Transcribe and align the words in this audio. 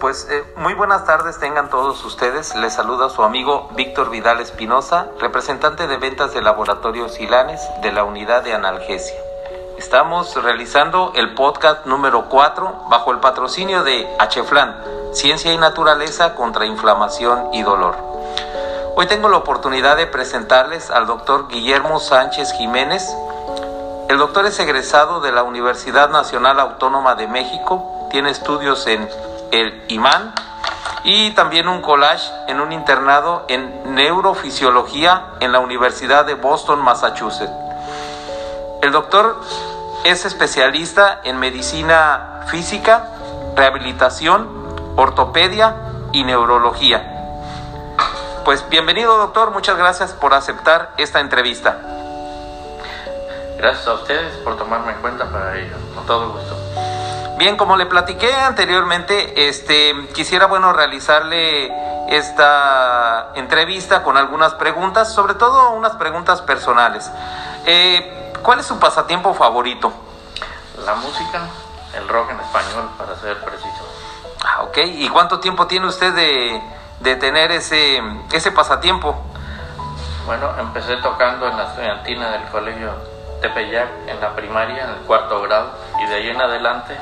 Pues 0.00 0.28
eh, 0.30 0.44
muy 0.56 0.74
buenas 0.74 1.06
tardes 1.06 1.38
tengan 1.38 1.70
todos 1.70 2.04
ustedes. 2.04 2.54
Les 2.54 2.74
saluda 2.74 3.08
su 3.08 3.22
amigo 3.22 3.70
Víctor 3.72 4.10
Vidal 4.10 4.40
Espinosa, 4.40 5.06
representante 5.18 5.86
de 5.86 5.96
ventas 5.96 6.34
de 6.34 6.42
Laboratorio 6.42 7.08
Silanes 7.08 7.62
de 7.80 7.92
la 7.92 8.04
unidad 8.04 8.42
de 8.42 8.52
analgesia. 8.52 9.16
Estamos 9.78 10.34
realizando 10.42 11.12
el 11.14 11.34
podcast 11.34 11.86
número 11.86 12.26
4 12.28 12.84
bajo 12.90 13.10
el 13.10 13.20
patrocinio 13.20 13.84
de 13.84 14.06
HFLAN, 14.18 14.76
Ciencia 15.12 15.54
y 15.54 15.56
Naturaleza 15.56 16.34
contra 16.34 16.66
Inflamación 16.66 17.54
y 17.54 17.62
Dolor. 17.62 17.96
Hoy 18.96 19.06
tengo 19.06 19.30
la 19.30 19.38
oportunidad 19.38 19.96
de 19.96 20.06
presentarles 20.06 20.90
al 20.90 21.06
doctor 21.06 21.48
Guillermo 21.48 22.00
Sánchez 22.00 22.52
Jiménez. 22.52 23.16
El 24.10 24.18
doctor 24.18 24.44
es 24.44 24.60
egresado 24.60 25.20
de 25.20 25.32
la 25.32 25.42
Universidad 25.42 26.10
Nacional 26.10 26.60
Autónoma 26.60 27.14
de 27.14 27.28
México, 27.28 28.08
tiene 28.10 28.30
estudios 28.30 28.86
en 28.86 29.08
el 29.52 29.84
imán 29.88 30.34
y 31.04 31.30
también 31.32 31.68
un 31.68 31.82
collage 31.82 32.30
en 32.48 32.60
un 32.60 32.72
internado 32.72 33.44
en 33.48 33.94
neurofisiología 33.94 35.26
en 35.40 35.52
la 35.52 35.60
Universidad 35.60 36.24
de 36.24 36.34
Boston, 36.34 36.80
Massachusetts. 36.80 37.52
El 38.82 38.92
doctor 38.92 39.40
es 40.04 40.24
especialista 40.24 41.20
en 41.24 41.38
medicina 41.38 42.42
física, 42.48 43.08
rehabilitación, 43.54 44.94
ortopedia 44.96 45.76
y 46.12 46.24
neurología. 46.24 47.12
Pues 48.44 48.68
bienvenido 48.68 49.16
doctor, 49.18 49.50
muchas 49.50 49.76
gracias 49.76 50.12
por 50.12 50.34
aceptar 50.34 50.92
esta 50.98 51.20
entrevista. 51.20 51.78
Gracias 53.58 53.86
a 53.86 53.94
ustedes 53.94 54.36
por 54.38 54.56
tomarme 54.56 54.92
en 54.92 54.98
cuenta 54.98 55.24
para 55.30 55.56
ello, 55.58 55.74
con 55.94 56.06
todo 56.06 56.30
gusto. 56.30 56.95
Bien, 57.36 57.58
como 57.58 57.76
le 57.76 57.84
platiqué 57.84 58.32
anteriormente, 58.34 59.48
este, 59.48 59.94
quisiera 60.14 60.46
bueno 60.46 60.72
realizarle 60.72 61.70
esta 62.08 63.32
entrevista 63.34 64.02
con 64.02 64.16
algunas 64.16 64.54
preguntas, 64.54 65.12
sobre 65.12 65.34
todo 65.34 65.72
unas 65.72 65.96
preguntas 65.96 66.40
personales. 66.40 67.10
Eh, 67.66 68.32
¿Cuál 68.42 68.60
es 68.60 68.66
su 68.66 68.78
pasatiempo 68.78 69.34
favorito? 69.34 69.92
La 70.86 70.94
música, 70.94 71.42
el 71.94 72.08
rock 72.08 72.30
en 72.30 72.40
español, 72.40 72.88
para 72.96 73.14
ser 73.16 73.36
preciso. 73.44 73.84
Ah, 74.42 74.62
ok. 74.62 74.78
¿Y 74.78 75.08
cuánto 75.10 75.38
tiempo 75.38 75.66
tiene 75.66 75.86
usted 75.88 76.14
de, 76.14 76.62
de 77.00 77.16
tener 77.16 77.52
ese, 77.52 78.00
ese 78.32 78.50
pasatiempo? 78.50 79.14
Bueno, 80.24 80.50
empecé 80.58 80.96
tocando 80.96 81.48
en 81.48 81.56
la 81.58 81.64
estudiantina 81.64 82.30
del 82.30 82.44
colegio 82.44 82.92
Tepeyac 83.42 83.88
en 84.06 84.20
la 84.22 84.34
primaria, 84.34 84.84
en 84.84 84.90
el 84.90 85.00
cuarto 85.02 85.42
grado, 85.42 85.72
y 86.02 86.06
de 86.06 86.14
ahí 86.14 86.28
en 86.30 86.40
adelante 86.40 86.96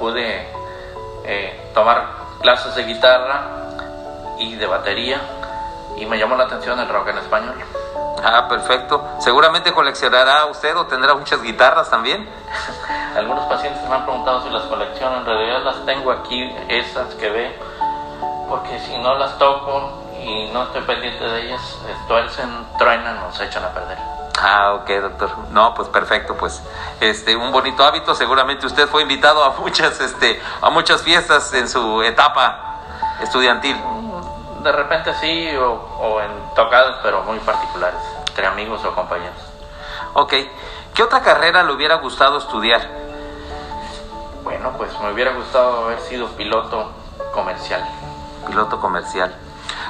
pude 0.00 0.48
eh, 1.24 1.70
tomar 1.74 2.06
clases 2.40 2.74
de 2.74 2.84
guitarra 2.84 3.42
y 4.38 4.56
de 4.56 4.66
batería 4.66 5.20
y 5.96 6.06
me 6.06 6.18
llamó 6.18 6.34
la 6.34 6.44
atención 6.44 6.80
el 6.80 6.88
rock 6.88 7.08
en 7.08 7.18
español. 7.18 7.54
Ah, 8.24 8.48
perfecto. 8.48 9.02
Seguramente 9.18 9.72
coleccionará 9.72 10.46
usted 10.46 10.76
o 10.76 10.86
tendrá 10.86 11.14
muchas 11.14 11.42
guitarras 11.42 11.88
también. 11.90 12.28
Algunos 13.16 13.44
pacientes 13.44 13.86
me 13.88 13.94
han 13.94 14.04
preguntado 14.04 14.42
si 14.42 14.50
las 14.50 14.62
colecciono. 14.64 15.18
En 15.18 15.26
realidad 15.26 15.62
las 15.62 15.84
tengo 15.84 16.10
aquí, 16.10 16.54
esas 16.68 17.14
que 17.14 17.28
ve, 17.30 17.58
porque 18.48 18.78
si 18.80 18.96
no 18.98 19.14
las 19.16 19.38
toco 19.38 20.02
y 20.22 20.48
no 20.52 20.64
estoy 20.64 20.82
pendiente 20.82 21.24
de 21.24 21.46
ellas, 21.46 21.78
estuercen, 22.00 22.66
truenan 22.78 23.18
o 23.24 23.32
se 23.32 23.44
echan 23.44 23.64
a 23.64 23.68
perder. 23.68 23.98
Ah, 24.42 24.72
ok, 24.74 24.88
doctor. 25.02 25.30
No, 25.50 25.74
pues 25.74 25.88
perfecto, 25.88 26.34
pues 26.34 26.62
este 27.00 27.36
un 27.36 27.52
bonito 27.52 27.84
hábito. 27.84 28.14
Seguramente 28.14 28.66
usted 28.66 28.88
fue 28.88 29.02
invitado 29.02 29.44
a 29.44 29.50
muchas 29.50 30.00
este 30.00 30.40
a 30.62 30.70
muchas 30.70 31.02
fiestas 31.02 31.52
en 31.52 31.68
su 31.68 32.02
etapa 32.02 32.80
estudiantil. 33.20 33.76
De 34.62 34.72
repente 34.72 35.12
sí 35.20 35.54
o, 35.56 35.72
o 35.72 36.20
en 36.20 36.30
tocadas, 36.54 36.96
pero 37.02 37.22
muy 37.22 37.38
particulares, 37.40 38.00
entre 38.28 38.46
amigos 38.46 38.82
o 38.84 38.94
compañeros. 38.94 39.38
Ok. 40.14 40.34
¿Qué 40.94 41.02
otra 41.02 41.20
carrera 41.20 41.62
le 41.62 41.72
hubiera 41.72 41.96
gustado 41.96 42.38
estudiar? 42.38 42.80
Bueno, 44.42 44.72
pues 44.76 44.90
me 45.00 45.12
hubiera 45.12 45.32
gustado 45.32 45.84
haber 45.84 46.00
sido 46.00 46.28
piloto 46.28 46.90
comercial. 47.32 47.84
Piloto 48.46 48.80
comercial. 48.80 49.34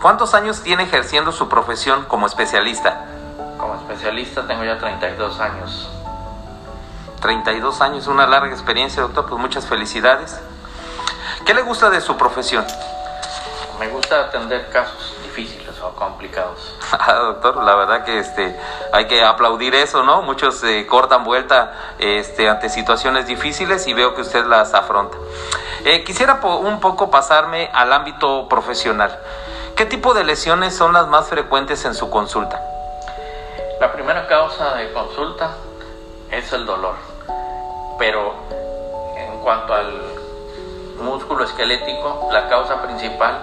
¿Cuántos 0.00 0.34
años 0.34 0.62
tiene 0.62 0.82
ejerciendo 0.82 1.30
su 1.30 1.48
profesión 1.48 2.04
como 2.06 2.26
especialista? 2.26 3.06
Especialista 3.92 4.46
tengo 4.46 4.64
ya 4.64 4.78
32 4.78 5.38
años. 5.38 5.90
32 7.20 7.80
años, 7.82 8.06
una 8.06 8.26
larga 8.26 8.50
experiencia, 8.50 9.02
doctor, 9.02 9.26
pues 9.26 9.38
muchas 9.38 9.66
felicidades. 9.66 10.40
¿Qué 11.44 11.52
le 11.52 11.60
gusta 11.60 11.90
de 11.90 12.00
su 12.00 12.16
profesión? 12.16 12.64
Me 13.78 13.88
gusta 13.88 14.20
atender 14.20 14.70
casos 14.70 15.14
difíciles 15.22 15.78
o 15.82 15.90
complicados. 15.94 16.78
Ah, 16.92 17.14
doctor, 17.14 17.62
la 17.64 17.74
verdad 17.74 18.04
que 18.04 18.18
este 18.18 18.58
hay 18.92 19.06
que 19.06 19.24
aplaudir 19.24 19.74
eso, 19.74 20.02
¿no? 20.02 20.22
Muchos 20.22 20.62
eh, 20.62 20.86
cortan 20.86 21.24
vuelta 21.24 21.72
este, 21.98 22.48
ante 22.48 22.68
situaciones 22.68 23.26
difíciles 23.26 23.86
y 23.86 23.94
veo 23.94 24.14
que 24.14 24.20
usted 24.22 24.44
las 24.44 24.74
afronta. 24.74 25.16
Eh, 25.84 26.04
quisiera 26.04 26.40
po 26.40 26.56
un 26.56 26.80
poco 26.80 27.10
pasarme 27.10 27.70
al 27.72 27.92
ámbito 27.92 28.46
profesional. 28.48 29.18
¿Qué 29.74 29.84
tipo 29.84 30.14
de 30.14 30.24
lesiones 30.24 30.74
son 30.76 30.92
las 30.92 31.08
más 31.08 31.28
frecuentes 31.28 31.84
en 31.84 31.94
su 31.94 32.10
consulta? 32.10 32.71
La 33.82 33.90
primera 33.90 34.28
causa 34.28 34.76
de 34.76 34.92
consulta 34.92 35.56
es 36.30 36.52
el 36.52 36.64
dolor, 36.64 36.94
pero 37.98 38.32
en 39.16 39.40
cuanto 39.40 39.74
al 39.74 40.00
músculo 41.00 41.42
esquelético, 41.42 42.28
la 42.30 42.48
causa 42.48 42.80
principal 42.80 43.40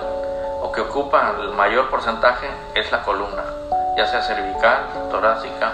o 0.62 0.72
que 0.72 0.80
ocupa 0.80 1.36
el 1.42 1.50
mayor 1.50 1.90
porcentaje 1.90 2.50
es 2.74 2.90
la 2.90 3.04
columna, 3.04 3.44
ya 3.98 4.08
sea 4.08 4.22
cervical, 4.22 5.10
torácica, 5.12 5.74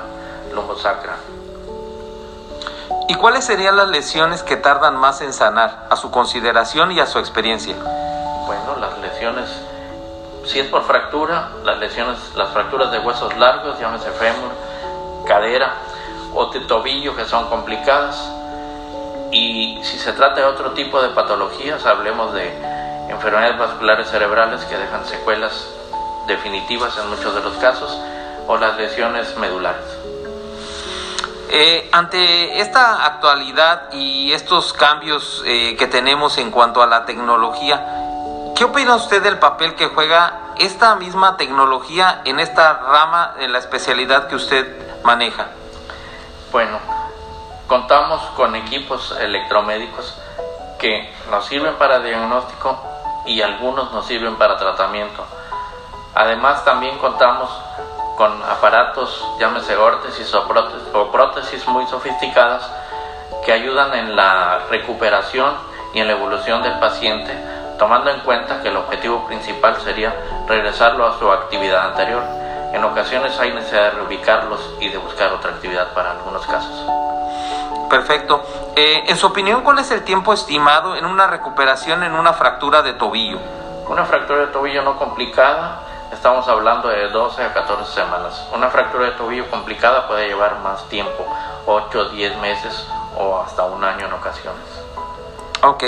lumbosacra. 0.52 1.14
¿Y 3.08 3.14
cuáles 3.14 3.46
serían 3.46 3.78
las 3.78 3.90
lesiones 3.90 4.42
que 4.42 4.58
tardan 4.58 4.96
más 4.96 5.22
en 5.22 5.32
sanar, 5.32 5.86
a 5.92 5.96
su 5.96 6.10
consideración 6.10 6.92
y 6.92 7.00
a 7.00 7.06
su 7.06 7.20
experiencia? 7.20 7.76
Bueno, 8.48 8.78
las 8.80 8.98
lesiones, 8.98 9.48
si 10.46 10.60
es 10.60 10.68
por 10.68 10.84
fractura, 10.84 11.50
las 11.64 11.78
lesiones, 11.80 12.18
las 12.36 12.50
fracturas 12.50 12.92
de 12.92 13.00
huesos 13.00 13.36
largos, 13.38 13.80
llámese 13.80 14.12
fémur, 14.12 14.52
cadera 15.28 15.74
o 16.34 16.48
de 16.48 16.60
tobillo, 16.62 17.16
que 17.16 17.26
son 17.26 17.48
complicadas. 17.48 18.32
Y 19.32 19.80
si 19.84 19.98
se 19.98 20.14
trata 20.14 20.42
de 20.42 20.46
otro 20.46 20.72
tipo 20.72 21.02
de 21.02 21.10
patologías, 21.10 21.86
hablemos 21.86 22.34
de 22.34 22.48
enfermedades 23.10 23.58
vasculares 23.58 24.10
cerebrales 24.10 24.64
que 24.66 24.78
dejan 24.78 25.06
secuelas 25.06 25.68
definitivas 26.28 26.98
en 26.98 27.10
muchos 27.10 27.34
de 27.36 27.42
los 27.42 27.54
casos, 27.58 28.00
o 28.48 28.58
las 28.58 28.78
lesiones 28.78 29.36
medulares. 29.38 29.86
Eh, 31.50 31.90
ante 31.92 32.60
esta 32.60 33.06
actualidad 33.06 33.92
y 33.94 34.34
estos 34.34 34.74
cambios 34.74 35.44
eh, 35.46 35.76
que 35.78 35.88
tenemos 35.88 36.38
en 36.38 36.52
cuanto 36.52 36.82
a 36.82 36.88
la 36.88 37.06
tecnología, 37.06 38.05
¿qué 38.56 38.64
opina 38.64 38.96
usted 38.96 39.22
del 39.22 39.38
papel 39.38 39.76
que 39.76 39.88
juega 39.88 40.54
esta 40.58 40.96
misma 40.96 41.36
tecnología 41.38 42.22
en 42.24 42.40
esta 42.40 42.74
rama, 42.74 43.36
en 43.40 43.52
la 43.52 43.60
especialidad 43.60 44.28
que 44.28 44.36
usted 44.36 45.04
maneja? 45.04 45.48
Bueno, 46.52 46.80
contamos 47.68 48.22
con 48.38 48.56
equipos 48.56 49.16
electromédicos 49.20 50.18
que 50.80 51.14
nos 51.30 51.46
sirven 51.46 51.76
para 51.76 52.00
diagnóstico 52.00 52.82
y 53.26 53.42
algunos 53.42 53.92
nos 53.92 54.06
sirven 54.06 54.38
para 54.38 54.58
tratamiento. 54.58 55.26
Además 56.14 56.64
también 56.64 56.98
contamos 57.00 57.50
con 58.16 58.42
aparatos, 58.44 59.26
llámese 59.38 59.76
órtesis 59.76 60.34
o 60.34 60.48
prótesis, 60.48 60.88
o 60.94 61.12
prótesis 61.12 61.68
muy 61.68 61.86
sofisticadas 61.88 62.64
que 63.44 63.52
ayudan 63.52 63.94
en 63.94 64.16
la 64.16 64.60
recuperación 64.70 65.54
y 65.94 66.00
en 66.00 66.08
la 66.08 66.14
evolución 66.14 66.62
del 66.62 66.80
paciente, 66.80 67.34
tomando 67.78 68.10
en 68.10 68.20
cuenta 68.22 68.62
que 68.62 68.70
el 68.70 68.78
objetivo 68.78 69.26
principal 69.26 69.78
sería 69.82 70.14
regresarlo 70.48 71.08
a 71.08 71.18
su 71.20 71.32
actividad 71.32 71.90
anterior. 71.90 72.24
En 72.74 72.84
ocasiones 72.84 73.40
hay 73.40 73.54
necesidad 73.54 73.84
de 73.84 73.92
reubicarlos 73.92 74.76
y 74.80 74.90
de 74.90 74.98
buscar 74.98 75.32
otra 75.34 75.52
actividad 75.52 75.94
para 75.94 76.12
algunos 76.12 76.46
casos. 76.46 76.86
Perfecto. 77.90 78.44
Eh, 78.76 79.04
en 79.08 79.18
su 79.18 79.28
opinión, 79.28 79.62
¿cuál 79.62 79.80
es 79.80 79.92
el 79.92 80.04
tiempo 80.04 80.34
estimado 80.34 80.96
en 80.96 81.06
una 81.06 81.28
recuperación 81.28 82.04
en 82.04 82.14
una 82.14 82.34
fractura 82.34 82.82
de 82.82 82.94
tobillo? 82.94 83.40
Una 83.88 84.04
fractura 84.06 84.40
de 84.40 84.48
tobillo 84.48 84.82
no 84.82 84.98
complicada, 84.98 85.80
estamos 86.12 86.48
hablando 86.48 86.90
de 86.90 87.10
12 87.10 87.44
a 87.44 87.54
14 87.54 87.94
semanas. 87.94 88.48
Una 88.54 88.70
fractura 88.70 89.06
de 89.06 89.12
tobillo 89.12 89.50
complicada 89.50 90.08
puede 90.08 90.28
llevar 90.28 90.60
más 90.60 90.84
tiempo, 90.90 91.26
8, 91.68 92.10
10 92.10 92.38
meses 92.40 92.88
o 93.18 93.40
hasta 93.40 93.64
un 93.64 93.84
año 93.84 94.08
en 94.08 94.14
ocasiones. 94.14 94.64
Ok. 95.62 95.84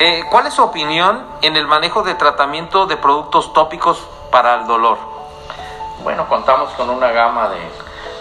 Eh, 0.00 0.26
¿Cuál 0.30 0.46
es 0.46 0.54
su 0.54 0.62
opinión 0.62 1.26
en 1.42 1.56
el 1.56 1.66
manejo 1.66 2.04
de 2.04 2.14
tratamiento 2.14 2.86
de 2.86 2.96
productos 2.96 3.52
tópicos 3.52 3.98
para 4.30 4.54
el 4.54 4.66
dolor? 4.68 4.96
Bueno, 6.04 6.28
contamos 6.28 6.70
con 6.74 6.88
una 6.88 7.10
gama 7.10 7.48
de 7.48 7.58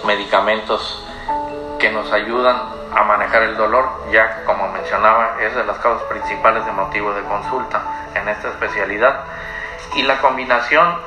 medicamentos 0.03 1.05
que 1.77 1.91
nos 1.91 2.11
ayudan 2.11 2.63
a 2.95 3.03
manejar 3.03 3.43
el 3.43 3.57
dolor, 3.57 3.87
ya 4.11 4.43
como 4.45 4.67
mencionaba 4.69 5.35
es 5.39 5.53
de 5.53 5.63
las 5.65 5.77
causas 5.77 6.01
principales 6.07 6.65
de 6.65 6.71
motivo 6.71 7.13
de 7.13 7.21
consulta 7.25 7.83
en 8.15 8.27
esta 8.27 8.47
especialidad. 8.47 9.19
Y 9.93 10.01
la 10.01 10.17
combinación 10.17 10.99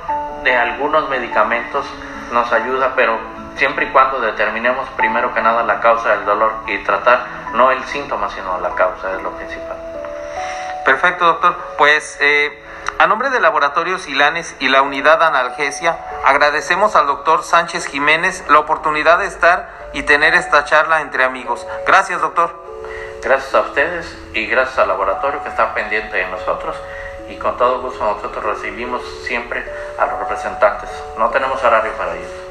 de 0.44 0.56
algunos 0.56 1.08
medicamentos 1.08 1.84
nos 2.30 2.52
ayuda, 2.52 2.92
pero 2.94 3.18
siempre 3.56 3.86
y 3.86 3.88
cuando 3.88 4.20
determinemos 4.20 4.88
primero 4.90 5.34
que 5.34 5.42
nada 5.42 5.64
la 5.64 5.80
causa 5.80 6.10
del 6.10 6.26
dolor 6.26 6.52
y 6.68 6.78
tratar 6.84 7.26
no 7.54 7.72
el 7.72 7.82
síntoma, 7.86 8.30
sino 8.30 8.60
la 8.60 8.70
causa, 8.76 9.16
es 9.16 9.22
lo 9.24 9.32
principal. 9.32 9.99
Perfecto, 10.90 11.24
doctor. 11.24 11.54
Pues 11.78 12.18
eh, 12.20 12.50
a 12.98 13.06
nombre 13.06 13.30
de 13.30 13.38
Laboratorios 13.38 14.02
Silanes 14.02 14.56
y 14.58 14.66
la 14.66 14.82
unidad 14.82 15.22
analgesia, 15.22 15.96
agradecemos 16.24 16.96
al 16.96 17.06
doctor 17.06 17.44
Sánchez 17.44 17.86
Jiménez 17.86 18.44
la 18.48 18.58
oportunidad 18.58 19.20
de 19.20 19.26
estar 19.26 19.70
y 19.92 20.02
tener 20.02 20.34
esta 20.34 20.64
charla 20.64 21.00
entre 21.00 21.22
amigos. 21.22 21.64
Gracias, 21.86 22.20
doctor. 22.20 22.50
Gracias 23.22 23.54
a 23.54 23.60
ustedes 23.60 24.18
y 24.34 24.46
gracias 24.46 24.80
al 24.80 24.88
laboratorio 24.88 25.40
que 25.44 25.50
está 25.50 25.72
pendiente 25.74 26.16
de 26.16 26.26
nosotros 26.26 26.74
y 27.28 27.36
con 27.36 27.56
todo 27.56 27.82
gusto 27.82 28.04
nosotros 28.04 28.42
recibimos 28.42 29.00
siempre 29.22 29.64
a 29.96 30.06
los 30.06 30.18
representantes. 30.18 30.90
No 31.16 31.30
tenemos 31.30 31.62
horario 31.62 31.92
para 31.92 32.16
ellos. 32.16 32.49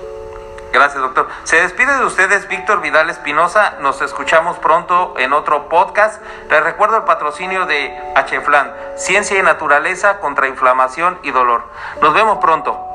Gracias, 0.71 1.01
doctor. 1.01 1.27
Se 1.43 1.61
despide 1.61 1.97
de 1.97 2.05
ustedes 2.05 2.47
Víctor 2.47 2.81
Vidal 2.81 3.09
Espinosa. 3.09 3.75
Nos 3.79 4.01
escuchamos 4.01 4.57
pronto 4.59 5.15
en 5.17 5.33
otro 5.33 5.67
podcast. 5.67 6.21
Les 6.49 6.63
recuerdo 6.63 6.97
el 6.97 7.03
patrocinio 7.03 7.65
de 7.65 7.97
HFLAN, 8.15 8.73
Ciencia 8.95 9.39
y 9.39 9.41
Naturaleza 9.41 10.19
contra 10.19 10.47
Inflamación 10.47 11.19
y 11.23 11.31
Dolor. 11.31 11.63
Nos 12.01 12.13
vemos 12.13 12.37
pronto. 12.37 12.88